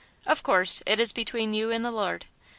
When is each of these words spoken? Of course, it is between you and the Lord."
Of 0.25 0.41
course, 0.41 0.81
it 0.87 0.99
is 0.99 1.13
between 1.13 1.53
you 1.53 1.69
and 1.69 1.85
the 1.85 1.91
Lord." 1.91 2.25